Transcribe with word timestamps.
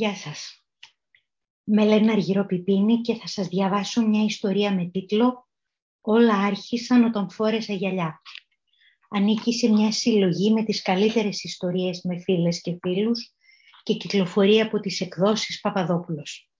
Γεια 0.00 0.14
σας. 0.14 0.64
Με 1.64 1.84
λένε 1.84 2.12
Αργυροπιπίνη 2.12 3.00
και 3.00 3.14
θα 3.14 3.26
σας 3.26 3.48
διαβάσω 3.48 4.06
μια 4.06 4.24
ιστορία 4.24 4.74
με 4.74 4.90
τίτλο 4.90 5.48
«Όλα 6.00 6.34
άρχισαν 6.34 7.04
όταν 7.04 7.30
φόρεσα 7.30 7.72
γυαλιά». 7.72 8.22
Ανήκει 9.10 9.52
σε 9.52 9.68
μια 9.68 9.92
συλλογή 9.92 10.52
με 10.52 10.64
τις 10.64 10.82
καλύτερες 10.82 11.44
ιστορίες 11.44 12.02
με 12.02 12.18
φίλες 12.18 12.60
και 12.60 12.76
φίλους 12.80 13.34
και 13.82 13.94
κυκλοφορεί 13.94 14.60
από 14.60 14.80
τις 14.80 15.00
εκδόσεις 15.00 15.60
Παπαδόπουλος. 15.60 16.50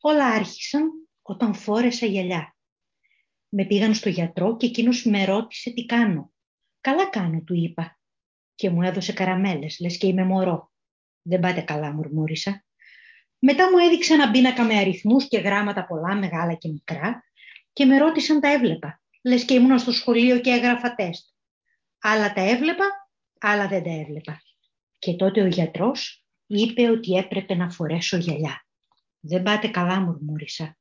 Όλα 0.00 0.26
άρχισαν 0.26 0.90
όταν 1.22 1.54
φόρεσα 1.54 2.06
γυαλιά. 2.06 2.56
Με 3.48 3.64
πήγαν 3.64 3.94
στο 3.94 4.08
γιατρό 4.08 4.56
και 4.56 4.66
εκείνος 4.66 5.04
με 5.04 5.24
ρώτησε 5.24 5.70
τι 5.70 5.84
κάνω. 5.84 6.32
«Καλά 6.80 7.08
κάνω», 7.08 7.42
του 7.42 7.54
είπα. 7.54 8.00
Και 8.54 8.70
μου 8.70 8.82
έδωσε 8.82 9.12
καραμέλες, 9.12 9.78
λες 9.80 9.98
και 9.98 10.06
είμαι 10.06 10.24
μωρό. 10.24 10.71
Δεν 11.22 11.40
πάτε 11.40 11.60
καλά, 11.60 11.92
μουρμούρισα. 11.92 12.64
Μετά 13.38 13.70
μου 13.70 13.78
έδειξε 13.78 14.14
ένα 14.14 14.30
πίνακα 14.30 14.64
με 14.64 14.74
αριθμούς 14.78 15.28
και 15.28 15.38
γράμματα 15.38 15.86
πολλά, 15.86 16.14
μεγάλα 16.14 16.54
και 16.54 16.68
μικρά 16.68 17.24
και 17.72 17.84
με 17.84 17.98
ρώτησαν 17.98 18.40
τα 18.40 18.48
έβλεπα. 18.48 19.00
Λες 19.22 19.44
και 19.44 19.54
ήμουν 19.54 19.78
στο 19.78 19.92
σχολείο 19.92 20.40
και 20.40 20.50
έγραφα 20.50 20.94
τεστ. 20.94 21.26
Άλλα 22.00 22.32
τα 22.32 22.40
έβλεπα, 22.40 22.84
άλλα 23.40 23.68
δεν 23.68 23.82
τα 23.82 23.90
έβλεπα. 23.90 24.42
Και 24.98 25.14
τότε 25.14 25.42
ο 25.42 25.46
γιατρός 25.46 26.26
είπε 26.46 26.90
ότι 26.90 27.16
έπρεπε 27.16 27.54
να 27.54 27.70
φορέσω 27.70 28.16
γυαλιά. 28.16 28.66
Δεν 29.20 29.42
πάτε 29.42 29.68
καλά, 29.68 30.00
μουρμούρισα. 30.00 30.76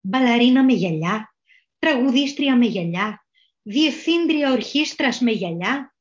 Μπαλαρίνα 0.00 0.64
με 0.64 0.72
γυαλιά, 0.72 1.34
τραγουδίστρια 1.78 2.56
με 2.56 2.66
γυαλιά, 2.66 3.26
διευθύντρια 3.62 4.52
ορχήστρας 4.52 5.20
με 5.20 5.30
γυαλιά. 5.30 5.94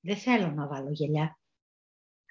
Δεν 0.00 0.16
θέλω 0.16 0.50
να 0.50 0.66
βάλω 0.66 0.90
γυαλιά. 0.90 1.38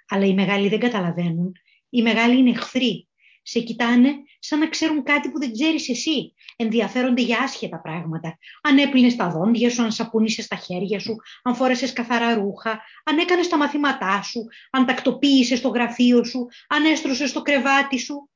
Αλλά 0.08 0.26
οι 0.26 0.34
μεγάλοι 0.34 0.68
δεν 0.68 0.80
καταλαβαίνουν. 0.80 1.52
Οι 1.90 2.02
μεγάλοι 2.02 2.38
είναι 2.38 2.50
εχθροί. 2.50 3.08
Σε 3.42 3.60
κοιτάνε 3.60 4.14
σαν 4.40 4.60
να 4.60 4.70
ξέρουν 4.70 5.04
κάτι 5.04 5.32
που 5.32 5.40
δεν 5.40 5.52
ξέρεις 5.52 5.90
εσύ. 5.90 6.34
Ενδιαφέρονται 6.56 7.22
για 7.22 7.40
άσχετα 7.40 7.82
πράγματα. 7.82 8.38
Αν 8.62 8.78
έπλυνες 8.78 9.16
τα 9.16 9.30
δόντια 9.30 9.70
σου, 9.70 9.84
αν 9.84 9.92
σαπούνισες 9.92 10.48
τα 10.48 10.56
χέρια 10.56 11.00
σου, 11.00 11.16
αν 11.44 11.56
φόρεσες 11.56 11.94
καθαρά 11.94 12.34
ρούχα, 12.34 12.82
αν 13.04 13.18
έκανες 13.18 13.48
τα 13.48 13.58
μαθήματά 13.58 14.22
σου, 14.22 14.46
αν 14.72 14.86
τακτοποίησες 14.86 15.62
το 15.62 15.70
γραφείο 15.70 16.24
σου, 16.24 16.48
αν 16.68 16.86
έστρωσες 16.86 17.32
το 17.32 17.42
κρεβάτι 17.42 18.00
σου. 18.00 18.30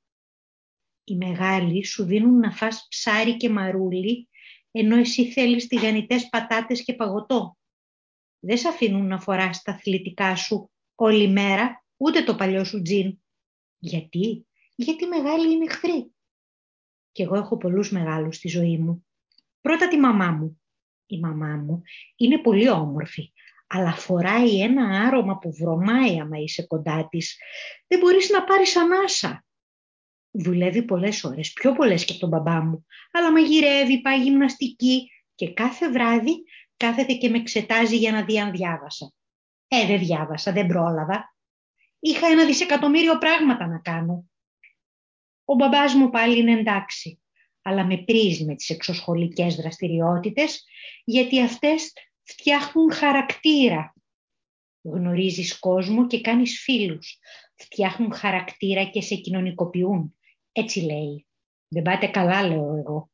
Οι 1.03 1.16
μεγάλοι 1.16 1.85
σου 1.85 2.06
δίνουν 2.06 2.39
να 2.39 2.52
φας 2.52 2.88
ψάρι 2.89 3.38
και 3.38 3.50
μαρούλι, 3.50 4.30
ενώ 4.72 4.97
εσύ 4.97 5.31
θέλεις 5.31 5.67
τηγανιτές 5.67 6.30
πατάτες 6.30 6.83
και 6.83 6.94
παγωτό. 6.94 7.58
Δεν 8.39 8.58
σε 8.58 8.67
αφήνουν 8.67 9.08
να 9.08 9.19
φοράς 9.19 9.61
τα 9.61 9.72
αθλητικά 9.72 10.35
σου 10.35 10.72
όλη 11.03 11.27
μέρα, 11.27 11.85
ούτε 11.97 12.23
το 12.23 12.35
παλιό 12.35 12.63
σου 12.63 12.81
τζιν. 12.81 13.19
Γιατί; 13.77 14.47
Γιατί 14.75 15.05
μεγάλοι 15.05 15.52
είναι 15.52 15.63
εχθροί. 15.63 16.11
Και 17.11 17.23
εγώ 17.23 17.35
έχω 17.35 17.57
πολλούς 17.57 17.91
μεγάλους 17.91 18.35
στη 18.35 18.47
ζωή 18.47 18.77
μου. 18.77 19.05
Πρώτα 19.61 19.88
τη 19.88 19.97
μαμά 19.97 20.31
μου. 20.31 20.61
Η 21.05 21.19
μαμά 21.19 21.55
μου 21.55 21.81
είναι 22.16 22.38
πολύ 22.38 22.69
όμορφη, 22.69 23.31
αλλά 23.67 23.94
φοράει 23.94 24.61
ένα 24.61 25.07
άρωμα 25.07 25.38
που 25.38 25.53
βρωμάει 25.53 26.19
άμα 26.19 26.38
είσαι 26.38 26.67
κοντά 26.67 27.07
της. 27.09 27.38
Δεν 27.88 27.99
μπορείς 27.99 28.29
να 28.29 28.44
πάρεις 28.44 28.77
ανάσα. 28.77 29.45
Δουλεύει 30.31 30.83
πολλές 30.83 31.23
ώρες, 31.23 31.53
πιο 31.53 31.73
πολλές 31.73 32.05
και 32.05 32.11
από 32.11 32.22
τον 32.22 32.29
μπαμπά 32.29 32.62
μου, 32.63 32.85
αλλά 33.12 33.31
μαγειρεύει, 33.31 34.01
πάει 34.01 34.22
γυμναστική 34.22 35.12
και 35.35 35.53
κάθε 35.53 35.91
βράδυ 35.91 36.44
κάθεται 36.78 37.13
και 37.13 37.29
με 37.29 37.38
εξετάζει 37.38 37.97
για 37.97 38.12
να 38.12 38.23
δει 38.23 38.39
αν 38.39 38.51
διάβασα. 38.51 39.13
Ε, 39.73 39.85
δεν 39.85 39.99
διάβασα, 39.99 40.51
δεν 40.51 40.67
πρόλαβα. 40.67 41.35
Είχα 41.99 42.27
ένα 42.27 42.45
δισεκατομμύριο 42.45 43.17
πράγματα 43.17 43.67
να 43.67 43.79
κάνω. 43.79 44.25
Ο 45.45 45.55
μπαμπάς 45.55 45.93
μου 45.93 46.09
πάλι 46.09 46.39
είναι 46.39 46.59
εντάξει, 46.59 47.21
αλλά 47.61 47.85
με 47.85 47.97
πρίζει 47.97 48.45
με 48.45 48.55
τις 48.55 48.69
εξωσχολικές 48.69 49.55
δραστηριότητες, 49.55 50.63
γιατί 51.03 51.41
αυτές 51.41 51.93
φτιάχνουν 52.23 52.91
χαρακτήρα. 52.91 53.93
Γνωρίζεις 54.81 55.59
κόσμο 55.59 56.07
και 56.07 56.21
κάνεις 56.21 56.61
φίλους. 56.61 57.19
Φτιάχνουν 57.55 58.13
χαρακτήρα 58.13 58.83
και 58.83 59.01
σε 59.01 59.15
κοινωνικοποιούν. 59.15 60.17
Έτσι 60.51 60.79
λέει. 60.79 61.27
Δεν 61.67 61.83
πάτε 61.83 62.07
καλά, 62.07 62.47
λέω 62.47 62.75
εγώ. 62.75 63.09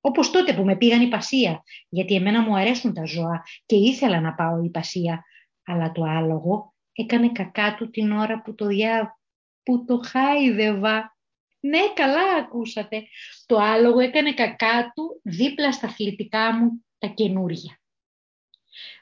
Όπως 0.00 0.30
τότε 0.30 0.54
που 0.54 0.64
με 0.64 0.76
πήγαν 0.76 1.00
η 1.00 1.08
Πασία, 1.08 1.62
γιατί 1.88 2.14
εμένα 2.14 2.42
μου 2.42 2.56
αρέσουν 2.56 2.94
τα 2.94 3.04
ζώα 3.04 3.44
και 3.66 3.76
ήθελα 3.76 4.20
να 4.20 4.34
πάω 4.34 4.64
η 4.64 4.70
Πασία, 4.70 5.24
αλλά 5.64 5.92
το 5.92 6.02
άλογο 6.02 6.74
έκανε 6.92 7.32
κακά 7.32 7.74
του 7.74 7.90
την 7.90 8.12
ώρα 8.12 8.42
που 8.42 8.54
το, 8.54 8.66
διά... 8.66 9.18
που 9.62 9.84
το 9.84 10.00
χάιδευα. 10.04 11.16
Ναι, 11.60 11.80
καλά 11.94 12.34
ακούσατε. 12.38 13.02
Το 13.46 13.56
άλογο 13.56 13.98
έκανε 13.98 14.34
κακά 14.34 14.92
του 14.94 15.20
δίπλα 15.22 15.72
στα 15.72 15.86
αθλητικά 15.86 16.54
μου 16.54 16.84
τα 16.98 17.06
καινούρια. 17.06 17.80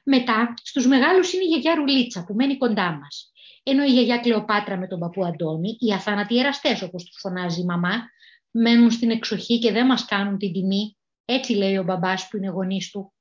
Μετά, 0.04 0.54
στους 0.62 0.86
μεγάλους 0.86 1.32
είναι 1.32 1.44
η 1.44 1.46
γιαγιά 1.46 1.74
Ρουλίτσα 1.74 2.24
που 2.24 2.34
μένει 2.34 2.56
κοντά 2.56 2.92
μας. 2.92 3.32
Ενώ 3.62 3.84
η 3.84 3.88
γιαγιά 3.88 4.18
Κλεοπάτρα 4.18 4.76
με 4.76 4.86
τον 4.86 4.98
παππού 4.98 5.24
Αντώνη, 5.24 5.76
οι 5.78 5.92
αθάνατοι 5.92 6.38
εραστές 6.38 6.82
όπως 6.82 7.04
τους 7.04 7.18
φωνάζει 7.20 7.60
η 7.60 7.64
μαμά, 7.64 8.08
μένουν 8.50 8.90
στην 8.90 9.10
εξοχή 9.10 9.58
και 9.58 9.72
δεν 9.72 9.86
μας 9.86 10.04
κάνουν 10.04 10.38
την 10.38 10.52
τιμή. 10.52 10.96
Έτσι 11.24 11.52
λέει 11.52 11.76
ο 11.76 11.82
μπαμπάς 11.82 12.28
που 12.28 12.36
είναι 12.36 12.48
γονής 12.48 12.90
του. 12.90 13.12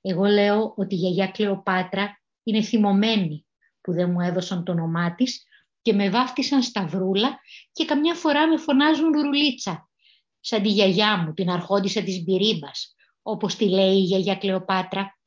Εγώ 0.00 0.24
λέω 0.24 0.74
ότι 0.76 0.94
η 0.94 0.98
γιαγιά 0.98 1.26
Κλεοπάτρα 1.26 2.21
είναι 2.42 2.62
θυμωμένη 2.62 3.46
που 3.80 3.92
δεν 3.92 4.10
μου 4.10 4.20
έδωσαν 4.20 4.64
το 4.64 4.72
όνομά 4.72 5.14
της 5.14 5.46
και 5.82 5.92
με 5.92 6.10
βάφτισαν 6.10 6.62
σταυρούλα 6.62 7.40
και 7.72 7.84
καμιά 7.84 8.14
φορά 8.14 8.48
με 8.48 8.56
φωνάζουν 8.56 9.12
ρουλίτσα, 9.12 9.90
σαν 10.40 10.62
τη 10.62 10.68
γιαγιά 10.68 11.16
μου, 11.16 11.32
την 11.34 11.50
αρχόντισα 11.50 12.02
της 12.02 12.22
Μπυρίμπας, 12.22 12.94
όπως 13.22 13.56
τη 13.56 13.68
λέει 13.68 13.96
η 13.96 14.02
γιαγιά 14.02 14.36
Κλεοπάτρα. 14.36 15.18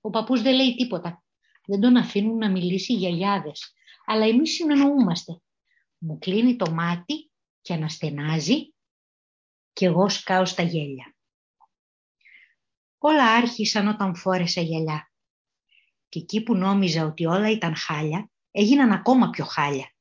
Ο 0.00 0.10
παππούς 0.10 0.42
δεν 0.42 0.54
λέει 0.54 0.74
τίποτα. 0.74 1.22
Δεν 1.66 1.80
τον 1.80 1.96
αφήνουν 1.96 2.38
να 2.38 2.50
μιλήσει 2.50 2.92
οι 2.92 2.96
γιαγιάδες. 2.96 3.72
Αλλά 4.06 4.26
εμείς 4.26 4.54
συνεννοούμαστε. 4.54 5.40
Μου 5.98 6.18
κλείνει 6.18 6.56
το 6.56 6.70
μάτι 6.70 7.30
και 7.60 7.74
αναστενάζει 7.74 8.74
και 9.72 9.86
εγώ 9.86 10.08
σκάω 10.08 10.44
στα 10.44 10.62
γέλια. 10.62 11.16
Όλα 12.98 13.24
άρχισαν 13.24 13.88
όταν 13.88 14.14
φόρεσα 14.14 14.60
γυαλιά. 14.60 15.07
Και 16.08 16.18
εκεί 16.18 16.42
που 16.42 16.54
νόμιζα 16.54 17.04
ότι 17.04 17.26
όλα 17.26 17.50
ήταν 17.50 17.76
χάλια, 17.76 18.30
έγιναν 18.50 18.92
ακόμα 18.92 19.30
πιο 19.30 19.44
χάλια. 19.44 19.92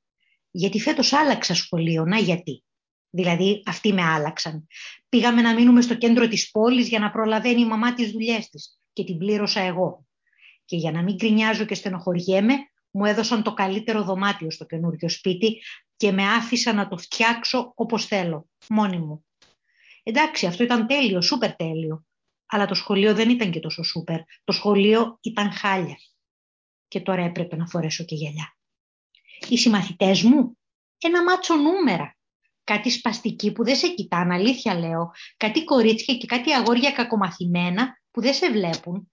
Γιατί 0.52 0.80
φέτος 0.80 1.14
άλλαξα 1.14 1.54
σχολείο, 1.54 2.06
να 2.06 2.18
γιατί; 2.18 2.64
Δηλαδή 3.10 3.64
αυτοί 3.66 3.94
με 3.94 4.02
άλλαξαν. 4.04 4.68
Πήγαμε 5.10 5.42
να 5.42 5.54
μείνουμε 5.54 5.82
στο 5.82 5.96
κέντρο 5.96 6.28
της 6.28 6.52
πόλης 6.52 6.88
για 6.88 7.00
να 7.00 7.12
προλαβαίνει 7.12 7.62
η 7.62 7.66
μαμά 7.66 7.94
τις 7.94 8.12
δουλειές 8.12 8.50
της 8.50 8.80
και 8.94 9.04
την 9.04 9.18
πλήρωσα 9.18 9.60
εγώ. 9.60 10.06
Και 10.66 10.76
για 10.76 10.92
να 10.92 11.04
μην 11.04 11.18
κρινιάζω 11.18 11.66
και 11.66 11.76
στενοχωριέμαι, 11.76 12.54
μου 12.92 13.06
έδωσαν 13.06 13.44
το 13.44 13.54
καλύτερο 13.54 14.04
δωμάτιο 14.04 14.52
στο 14.52 14.66
καινούριο 14.66 15.10
σπίτι 15.10 15.62
και 15.98 16.12
με 16.12 16.24
άφησα 16.24 16.74
να 16.74 16.88
το 16.88 16.98
φτιάξω 16.98 17.72
όπως 17.76 18.06
θέλω, 18.06 18.50
μόνη 18.70 18.98
μου. 18.98 19.26
Εντάξει, 20.04 20.46
αυτό 20.46 20.64
ήταν 20.64 20.88
τέλειο, 20.88 21.22
σούπερ 21.22 21.56
τέλειο. 21.56 22.07
Αλλά 22.48 22.66
το 22.66 22.74
σχολείο 22.74 23.14
δεν 23.14 23.30
ήταν 23.30 23.52
και 23.52 23.60
τόσο 23.60 23.84
σούπερ. 23.84 24.20
Το 24.44 24.52
σχολείο 24.52 25.18
ήταν 25.22 25.52
χάλια. 25.52 25.98
Και 26.88 27.02
τώρα 27.02 27.22
έπρεπε 27.22 27.56
να 27.56 27.68
φορέσω 27.68 28.04
και 28.04 28.16
γυαλιά. 28.16 28.58
Οι 29.50 29.58
συμμαθητές 29.58 30.24
μου, 30.24 30.58
ένα 30.98 31.24
μάτσο 31.24 31.56
νούμερα. 31.56 32.18
Κάτι 32.64 32.90
σπαστική 32.90 33.52
που 33.52 33.64
δεν 33.64 33.76
σε 33.76 33.88
κοιτάνε, 33.88 34.34
αλήθεια 34.34 34.80
λέω. 34.80 35.12
Κάτι 35.38 35.64
κορίτσια 35.64 36.16
και 36.16 36.26
κάτι 36.26 36.54
αγόρια 36.54 36.92
κακομαθημένα 36.92 38.02
που 38.12 38.22
δεν 38.22 38.34
σε 38.34 38.52
βλέπουν. 38.52 39.12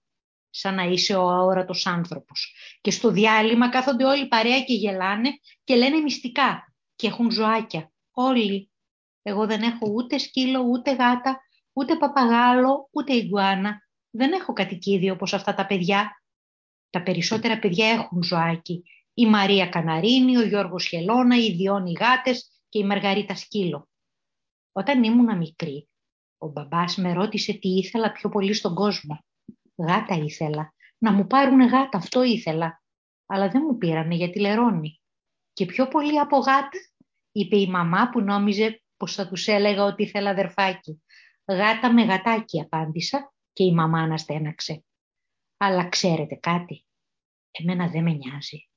Σαν 0.49 0.75
να 0.75 0.83
είσαι 0.83 1.15
ο 1.15 1.29
αόρατος 1.29 1.85
άνθρωπος. 1.85 2.55
Και 2.81 2.91
στο 2.91 3.11
διάλειμμα 3.11 3.69
κάθονται 3.69 4.05
όλοι 4.05 4.27
παρέα 4.27 4.61
και 4.61 4.73
γελάνε 4.73 5.29
και 5.63 5.75
λένε 5.75 5.97
μυστικά. 5.97 6.73
Και 6.95 7.07
έχουν 7.07 7.31
ζωάκια. 7.31 7.91
Όλοι. 8.11 8.69
Εγώ 9.21 9.45
δεν 9.45 9.61
έχω 9.61 9.91
ούτε 9.95 10.17
σκύλο, 10.17 10.59
ούτε 10.59 10.91
γάτα, 10.91 11.41
ούτε 11.75 11.95
παπαγάλο, 11.95 12.89
ούτε 12.91 13.13
ιγκουάνα. 13.13 13.79
Δεν 14.09 14.31
έχω 14.31 14.53
κατοικίδιο 14.53 15.13
όπως 15.13 15.33
αυτά 15.33 15.53
τα 15.53 15.65
παιδιά. 15.65 16.21
Τα 16.89 17.03
περισσότερα 17.03 17.59
παιδιά 17.59 17.87
έχουν 17.87 18.23
ζωάκι. 18.23 18.83
Η 19.13 19.25
Μαρία 19.25 19.67
Καναρίνη, 19.67 20.37
ο 20.37 20.41
Γιώργος 20.41 20.87
Χελώνα, 20.87 21.37
οι 21.37 21.51
Διόνι 21.51 21.91
γάτες 21.91 22.61
και 22.69 22.79
η 22.79 22.83
Μαργαρίτα 22.83 23.35
Σκύλο. 23.35 23.89
Όταν 24.71 25.03
ήμουν 25.03 25.37
μικρή, 25.37 25.89
ο 26.37 26.47
μπαμπάς 26.47 26.95
με 26.97 27.13
ρώτησε 27.13 27.53
τι 27.53 27.69
ήθελα 27.69 28.11
πιο 28.11 28.29
πολύ 28.29 28.53
στον 28.53 28.75
κόσμο. 28.75 29.19
Γάτα 29.75 30.15
ήθελα. 30.15 30.73
Να 30.97 31.11
μου 31.11 31.27
πάρουν 31.27 31.61
γάτα, 31.61 31.97
αυτό 31.97 32.23
ήθελα. 32.23 32.83
Αλλά 33.25 33.49
δεν 33.49 33.61
μου 33.65 33.77
πήρανε 33.77 34.15
γιατί 34.15 34.39
λερώνει. 34.39 35.01
Και 35.53 35.65
πιο 35.65 35.87
πολύ 35.87 36.19
από 36.19 36.37
γάτα, 36.37 36.79
είπε 37.31 37.57
η 37.57 37.67
μαμά 37.67 38.09
που 38.09 38.21
νόμιζε 38.21 38.83
πως 38.97 39.13
θα 39.15 39.27
τους 39.27 39.47
έλεγα 39.47 39.83
ότι 39.83 40.03
ήθελα 40.03 40.29
αδερφάκι. 40.29 41.03
Γάτα 41.47 41.93
με 41.93 42.03
γατάκι 42.03 42.61
απάντησα 42.61 43.33
και 43.53 43.63
η 43.63 43.73
μαμά 43.73 43.99
αναστέναξε. 43.99 44.83
Αλλά 45.57 45.89
ξέρετε 45.89 46.35
κάτι, 46.35 46.85
εμένα 47.51 47.87
δεν 47.87 48.03
με 48.03 48.11
νοιάζει. 48.11 48.69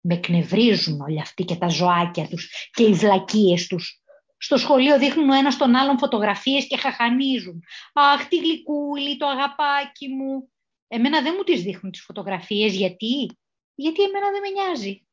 Με 0.00 0.16
κνευρίζουν 0.16 1.00
όλοι 1.00 1.20
αυτοί 1.20 1.44
και 1.44 1.56
τα 1.56 1.68
ζωάκια 1.68 2.28
τους 2.28 2.70
και 2.72 2.82
οι 2.82 2.92
βλακίες 2.92 3.66
τους. 3.66 4.00
Στο 4.38 4.56
σχολείο 4.56 4.98
δείχνουν 4.98 5.30
ο 5.30 5.34
ένας 5.34 5.56
τον 5.56 5.74
άλλον 5.74 5.98
φωτογραφίες 5.98 6.66
και 6.66 6.76
χαχανίζουν. 6.76 7.62
«Αχ, 7.92 8.28
τι 8.28 8.36
γλυκούλη, 8.36 9.16
το 9.16 9.26
αγαπάκι 9.26 10.08
μου». 10.08 10.50
Εμένα 10.88 11.22
δεν 11.22 11.34
μου 11.36 11.42
τις 11.42 11.62
δείχνουν 11.62 11.92
τις 11.92 12.02
φωτογραφίες. 12.02 12.74
Γιατί; 12.74 13.38
Γιατί 13.74 14.02
εμένα 14.02 14.30
δεν 14.30 14.40
με 14.40 14.48
νοιάζει. 14.48 15.06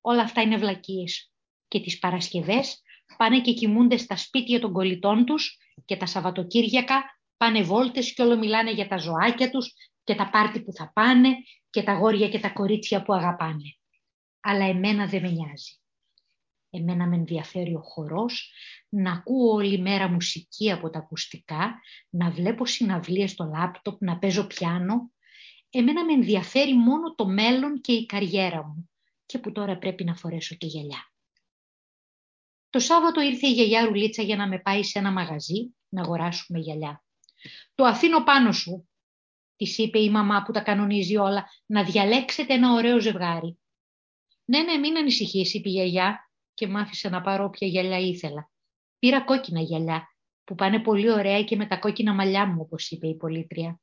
Όλα 0.00 0.22
αυτά 0.22 0.40
είναι 0.40 0.56
βλακίες. 0.56 1.32
Και 1.68 1.80
τις 1.80 1.98
Παρασκευές 1.98 2.82
πάνε 3.16 3.40
και 3.40 3.52
κοιμούνται 3.52 3.96
στα 3.96 4.16
σπίτια 4.16 4.60
των 4.60 4.72
κολλητών 4.72 5.24
τους 5.24 5.58
και 5.84 5.96
τα 5.96 6.06
Σαββατοκύριακα 6.06 7.02
πάνε 7.36 7.62
βόλτες 7.62 8.14
και 8.14 8.22
όλο 8.22 8.38
μιλάνε 8.38 8.72
για 8.72 8.88
τα 8.88 8.96
ζωάκια 8.96 9.50
τους 9.50 9.72
και 10.04 10.14
τα 10.14 10.30
πάρτι 10.30 10.60
που 10.62 10.72
θα 10.72 10.92
πάνε 10.92 11.28
και 11.70 11.82
τα 11.82 11.92
γόρια 11.92 12.28
και 12.28 12.40
τα 12.40 12.50
κορίτσια 12.50 13.02
που 13.02 13.12
αγαπάνε. 13.12 13.76
Αλλά 14.40 14.64
εμένα 14.64 15.06
δεν 15.06 15.22
με 15.22 15.30
νοιάζει. 15.30 15.80
Εμένα 16.70 17.06
με 17.06 17.16
ενδιαφέρει 17.16 17.74
ο 17.74 17.80
χορός, 17.80 18.52
να 18.88 19.12
ακούω 19.12 19.52
όλη 19.52 19.78
μέρα 19.78 20.08
μουσική 20.08 20.72
από 20.72 20.90
τα 20.90 20.98
ακουστικά, 20.98 21.80
να 22.10 22.30
βλέπω 22.30 22.66
συναυλίες 22.66 23.30
στο 23.30 23.44
λάπτοπ, 23.44 24.02
να 24.02 24.18
παίζω 24.18 24.46
πιάνο. 24.46 25.12
Εμένα 25.70 26.04
με 26.04 26.12
ενδιαφέρει 26.12 26.76
μόνο 26.76 27.14
το 27.14 27.26
μέλλον 27.26 27.80
και 27.80 27.92
η 27.92 28.06
καριέρα 28.06 28.66
μου 28.66 28.90
και 29.26 29.38
που 29.38 29.52
τώρα 29.52 29.78
πρέπει 29.78 30.04
να 30.04 30.14
φορέσω 30.14 30.54
και 30.54 30.66
γυαλιά. 30.66 31.09
Το 32.70 32.78
Σάββατο 32.78 33.20
ήρθε 33.20 33.46
η 33.46 33.52
γιαγιά 33.52 33.84
Ρουλίτσα 33.84 34.22
για 34.22 34.36
να 34.36 34.48
με 34.48 34.58
πάει 34.58 34.82
σε 34.82 34.98
ένα 34.98 35.12
μαγαζί 35.12 35.74
να 35.88 36.02
αγοράσουμε 36.02 36.58
γυαλιά. 36.58 37.04
«Το 37.74 37.84
αφήνω 37.84 38.24
πάνω 38.24 38.52
σου», 38.52 38.88
της 39.56 39.78
είπε 39.78 39.98
η 39.98 40.10
μαμά 40.10 40.42
που 40.42 40.52
τα 40.52 40.60
κανονίζει 40.60 41.16
όλα, 41.16 41.48
«να 41.66 41.84
διαλέξετε 41.84 42.54
ένα 42.54 42.72
ωραίο 42.72 43.00
ζευγάρι». 43.00 43.58
«Ναι, 44.44 44.62
ναι, 44.62 44.76
μην 44.76 44.96
ανησυχείς», 44.96 45.54
είπε 45.54 45.68
η 45.68 45.72
γιαγιά 45.72 46.30
και 46.54 46.66
μ' 46.66 46.76
άφησε 46.76 47.08
να 47.08 47.20
πάρω 47.20 47.44
όποια 47.44 47.68
γυαλιά 47.68 47.98
ήθελα. 47.98 48.50
Πήρα 48.98 49.20
κόκκινα 49.20 49.60
γυαλιά, 49.60 50.08
που 50.44 50.54
πάνε 50.54 50.80
πολύ 50.80 51.10
ωραία 51.10 51.44
και 51.44 51.56
με 51.56 51.66
τα 51.66 51.76
κόκκινα 51.76 52.14
μαλλιά 52.14 52.46
μου, 52.46 52.60
όπως 52.60 52.90
είπε 52.90 53.08
η 53.08 53.16
πολίτρια. 53.16 53.80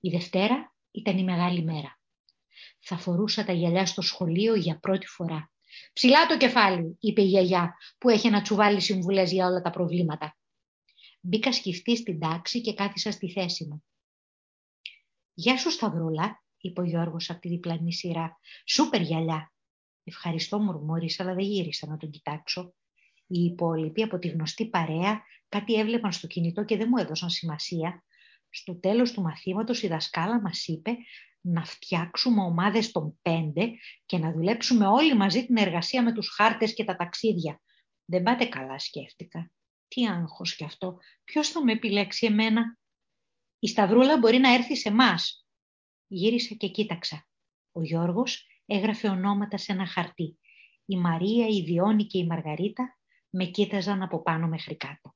Η 0.00 0.10
Δευτέρα 0.10 0.74
ήταν 0.90 1.18
η 1.18 1.24
μεγάλη 1.24 1.62
μέρα. 1.62 1.98
Θα 2.80 2.96
φορούσα 2.96 3.44
τα 3.44 3.52
γυαλιά 3.52 3.86
στο 3.86 4.02
σχολείο 4.02 4.54
για 4.54 4.78
πρώτη 4.78 5.06
φορά. 5.06 5.52
«Ψηλά 5.92 6.26
το 6.26 6.36
κεφάλι», 6.36 6.96
είπε 7.00 7.22
η 7.22 7.26
γιαγιά, 7.26 7.74
που 7.98 8.08
έχει 8.08 8.30
να 8.30 8.42
τσουβάλει 8.42 8.80
συμβουλές 8.80 9.32
για 9.32 9.46
όλα 9.46 9.60
τα 9.60 9.70
προβλήματα. 9.70 10.36
Μπήκα 11.20 11.52
σκυφτή 11.52 11.96
στην 11.96 12.18
τάξη 12.18 12.60
και 12.60 12.74
κάθισα 12.74 13.10
στη 13.10 13.30
θέση 13.30 13.64
μου. 13.64 13.84
«Γεια 15.34 15.58
σου 15.58 15.70
Σταυρούλα», 15.70 16.42
είπε 16.60 16.80
ο 16.80 16.84
Γιώργος 16.84 17.30
από 17.30 17.40
τη 17.40 17.48
διπλανή 17.48 17.92
σειρά. 17.92 18.38
«Σούπερ 18.66 19.00
γυαλιά». 19.00 19.52
«Ευχαριστώ», 20.04 20.58
μουρμούρισα, 20.58 21.22
αλλά 21.22 21.34
δεν 21.34 21.44
γύρισα 21.44 21.86
να 21.86 21.96
τον 21.96 22.10
κοιτάξω. 22.10 22.74
Οι 23.26 23.44
υπόλοιποι 23.44 24.02
από 24.02 24.18
τη 24.18 24.28
γνωστή 24.28 24.66
παρέα 24.66 25.22
κάτι 25.48 25.74
έβλεπαν 25.74 26.12
στο 26.12 26.26
κινητό 26.26 26.64
και 26.64 26.76
δεν 26.76 26.88
μου 26.90 26.96
έδωσαν 26.96 27.30
σημασία. 27.30 28.04
Στο 28.50 28.74
τέλος 28.80 29.12
του 29.12 29.22
μαθήματος 29.22 29.82
η 29.82 29.88
δασκάλα 29.88 30.40
μας 30.40 30.66
είπε 30.66 30.96
να 31.46 31.64
φτιάξουμε 31.64 32.42
ομάδες 32.42 32.92
των 32.92 33.18
πέντε 33.22 33.70
και 34.06 34.18
να 34.18 34.32
δουλέψουμε 34.32 34.86
όλοι 34.86 35.16
μαζί 35.16 35.46
την 35.46 35.56
εργασία 35.56 36.02
με 36.02 36.12
τους 36.12 36.28
χάρτες 36.28 36.74
και 36.74 36.84
τα 36.84 36.96
ταξίδια. 36.96 37.60
Δεν 38.04 38.22
πάτε 38.22 38.44
καλά, 38.44 38.78
σκέφτηκα. 38.78 39.50
Τι 39.88 40.06
άγχος 40.06 40.56
κι 40.56 40.64
αυτό. 40.64 40.98
Ποιος 41.24 41.48
θα 41.48 41.64
με 41.64 41.72
επιλέξει 41.72 42.26
εμένα; 42.26 42.78
Η 43.58 43.68
Σταυρούλα 43.68 44.18
μπορεί 44.18 44.38
να 44.38 44.54
έρθει 44.54 44.76
σε 44.76 44.88
εμάς. 44.88 45.46
Γύρισα 46.06 46.54
και 46.54 46.68
κοίταξα. 46.68 47.28
Ο 47.72 47.82
Γιώργος 47.82 48.46
έγραφε 48.66 49.08
ονόματα 49.08 49.56
σε 49.56 49.72
ένα 49.72 49.86
χαρτί. 49.86 50.38
Η 50.84 50.96
Μαρία, 50.96 51.46
η 51.46 51.62
Διόνη 51.62 52.06
και 52.06 52.18
η 52.18 52.26
Μαργαρίτα 52.26 52.98
με 53.30 53.44
κοίταζαν 53.44 54.02
από 54.02 54.22
πάνω 54.22 54.46
μέχρι 54.46 54.76
κάτω. 54.76 55.14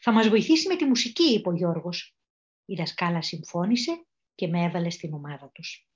«Θα 0.00 0.12
μας 0.12 0.28
βοηθήσει 0.28 0.68
με 0.68 0.76
τη 0.76 0.84
μουσική», 0.84 1.32
είπε 1.32 1.48
ο 1.48 1.52
Γιώργος. 1.52 2.14
Η 2.64 2.74
δασκάλα 2.74 3.22
συμφώνησε 3.22 4.04
και 4.40 4.48
με 4.48 4.64
έβαλε 4.64 4.90
στην 4.90 5.14
ομάδα 5.14 5.50
τους. 5.54 5.88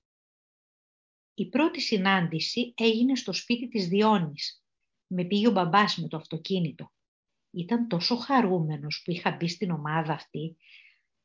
Η 1.35 1.49
πρώτη 1.49 1.81
συνάντηση 1.81 2.75
έγινε 2.77 3.17
στο 3.17 3.33
σπίτι 3.33 3.69
της 3.69 3.89
Διόνης. 3.89 4.65
Με 5.07 5.25
πήγε 5.25 5.49
ο 5.49 5.51
μπαμπάς 5.51 5.97
με 5.97 6.09
το 6.09 6.17
αυτοκίνητο. 6.17 6.93
Ήταν 7.51 7.89
τόσο 7.89 8.17
χαρούμενος 8.17 9.03
που 9.05 9.11
είχα 9.11 9.31
μπει 9.31 9.49
στην 9.49 9.71
ομάδα 9.71 10.13
αυτή, 10.13 10.57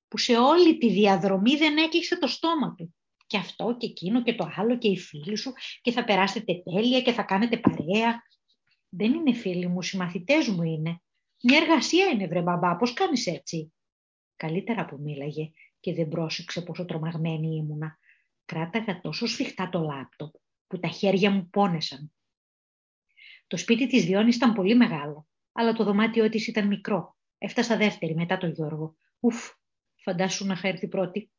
που 0.07 0.18
σε 0.18 0.38
όλη 0.38 0.77
τη 0.77 0.89
διαδρομή 0.89 1.56
δεν 1.56 1.77
έκλεισε 1.77 2.19
το 2.19 2.27
στόμα 2.27 2.75
του. 2.75 2.95
Και 3.27 3.38
αυτό 3.38 3.75
και 3.77 3.86
εκείνο 3.86 4.24
και 4.24 4.36
το 4.36 4.50
άλλο 4.56 4.77
και 4.77 4.88
οι 4.88 4.98
φίλοι 4.98 5.36
σου 5.38 5.54
και 5.81 5.92
θα 5.92 6.04
περάσετε 6.04 6.63
τέλεια 6.63 7.01
και 7.01 7.12
θα 7.12 7.24
κάνετε 7.24 7.57
παρέα. 7.57 8.24
Δεν 8.89 9.13
είναι 9.13 9.33
φίλοι 9.33 9.68
μου, 9.68 9.81
συμμαθητές 9.81 10.48
μου 10.48 10.63
είναι. 10.63 11.01
Μια 11.44 11.57
εργασία 11.57 12.06
είναι 12.06 12.27
βρε 12.27 12.42
μπαμπά, 12.42 12.75
πώς 12.75 12.94
κάνεις 12.94 13.27
έτσι; 13.27 13.74
Καλύτερα 14.36 14.86
που 14.86 15.00
μίλαγε 15.00 15.51
και 15.79 15.93
δεν 15.93 16.07
πρόσεξε 16.07 16.61
πόσο 16.61 16.85
τρομαγμένη 16.85 17.55
ήμουνα. 17.55 17.97
Κράταγα 18.45 19.01
τόσο 19.01 19.27
σφιχτά 19.27 19.69
το 19.69 19.79
λάπτοπ 19.79 20.35
που 20.67 20.79
τα 20.79 20.87
χέρια 20.87 21.31
μου 21.31 21.49
πόνεσαν. 21.49 22.13
Το 23.47 23.57
σπίτι 23.57 23.87
της 23.87 24.05
Διόνης 24.05 24.35
ήταν 24.35 24.53
πολύ 24.53 24.75
μεγάλο, 24.75 25.27
αλλά 25.51 25.73
το 25.73 25.83
δωμάτιό 25.83 26.29
της 26.29 26.47
ήταν 26.47 26.67
μικρό. 26.67 27.17
Έφτασα 27.37 27.77
δεύτερη 27.77 28.15
μετά 28.15 28.37
τον 28.37 28.51
Γιώργο. 28.51 28.95
Ουφ, 29.19 29.51
φαντάσου 29.95 30.45
να 30.45 30.53
είχα 30.53 30.67
έρθει 30.67 30.87
πρώτη. 30.87 31.31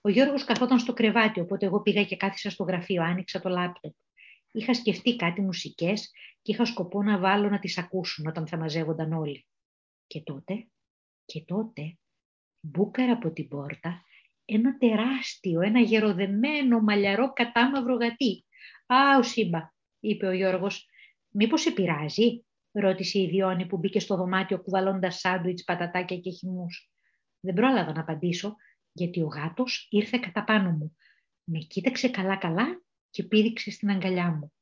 Ο 0.00 0.08
Γιώργος 0.08 0.44
καθόταν 0.44 0.78
στο 0.78 0.92
κρεβάτι, 0.92 1.40
οπότε 1.40 1.66
εγώ 1.66 1.80
πήγα 1.80 2.04
και 2.04 2.16
κάθισα 2.16 2.50
στο 2.50 2.64
γραφείο, 2.64 3.02
άνοιξα 3.02 3.40
το 3.40 3.48
λάπτοπ. 3.48 3.94
Είχα 4.52 4.74
σκεφτεί 4.74 5.16
κάτι 5.16 5.40
μουσικές 5.40 6.10
και 6.42 6.52
είχα 6.52 6.64
σκοπό 6.64 7.02
να 7.02 7.18
βάλω 7.18 7.48
να 7.48 7.58
τις 7.58 7.78
ακούσουν 7.78 8.26
όταν 8.26 8.46
θα 8.46 8.56
μαζεύονταν 8.56 9.12
όλοι. 9.12 9.46
Και 10.06 10.22
τότε, 10.22 10.68
και 11.24 11.44
τότε 11.44 11.98
μπούκαρα 12.66 13.12
από 13.12 13.32
την 13.32 13.48
πόρτα 13.48 14.06
ένα 14.46 14.78
τεράστιο, 14.78 15.60
ένα 15.60 15.80
γεροδεμένο, 15.80 16.80
μαλλιαρό 16.80 17.32
κατάμαυρο 17.32 17.94
γατί. 17.94 18.44
«Α, 18.86 19.18
ο 19.18 19.22
Σύμπα», 19.22 19.60
είπε 20.00 20.26
ο 20.26 20.32
Γιώργος. 20.32 20.88
«Μήπως 21.30 21.60
σε 21.60 21.70
πειράζει» 21.70 22.44
ρώτησε 22.72 23.18
η 23.18 23.28
Διόνη 23.28 23.66
που 23.66 23.76
μπήκε 23.76 24.00
στο 24.00 24.16
δωμάτιο 24.16 24.62
κουβαλώντας 24.62 25.18
σάντουιτς, 25.18 25.64
πατατάκια 25.64 26.16
και 26.16 26.30
χυμούς. 26.30 26.90
Δεν 27.40 27.54
πρόλαβα 27.54 27.92
να 27.92 28.00
απαντήσω, 28.00 28.54
γιατί 28.92 29.22
ο 29.22 29.26
γάτος 29.26 29.86
ήρθε 29.90 30.18
κατά 30.18 30.44
πάνω 30.44 30.70
μου. 30.70 30.96
Με 31.44 31.58
κοίταξε 31.58 32.08
καλά-καλά 32.08 32.82
και 33.10 33.22
πήδηξε 33.22 33.70
στην 33.70 33.90
αγκαλιά 33.90 34.30
μου. 34.30 34.52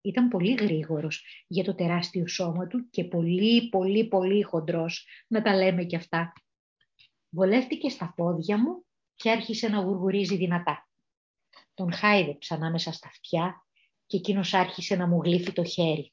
Ήταν 0.00 0.28
πολύ 0.28 0.52
γρήγορος 0.52 1.24
για 1.46 1.64
το 1.64 1.74
τεράστιο 1.74 2.26
σώμα 2.26 2.66
του 2.66 2.88
και 2.90 3.04
πολύ, 3.04 3.68
πολύ, 3.68 4.08
πολύ 4.08 4.42
χοντρός, 4.42 5.06
να 5.26 5.42
τα 5.42 5.56
λέμε 5.56 5.84
κι 5.84 5.96
αυτά. 5.96 6.32
Βολεύτηκε 7.30 7.88
στα 7.88 8.12
πόδια 8.16 8.58
μου 8.58 8.84
και 9.14 9.30
άρχισε 9.30 9.68
να 9.68 9.80
γουργουρίζει 9.80 10.36
δυνατά. 10.36 10.88
Τον 11.74 11.92
χάιδεψα 11.92 12.54
ανάμεσα 12.54 12.92
στα 12.92 13.08
αυτιά 13.08 13.66
και 14.06 14.16
εκείνος 14.16 14.54
άρχισε 14.54 14.96
να 14.96 15.06
μου 15.06 15.22
γλύφει 15.22 15.52
το 15.52 15.64
χέρι. 15.64 16.12